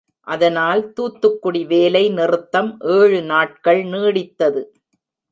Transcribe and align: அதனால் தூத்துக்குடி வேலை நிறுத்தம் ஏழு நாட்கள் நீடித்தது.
அதனால் 0.27 0.79
தூத்துக்குடி 0.93 1.65
வேலை 1.65 2.09
நிறுத்தம் 2.09 2.71
ஏழு 2.91 3.19
நாட்கள் 3.23 3.81
நீடித்தது. 3.83 4.63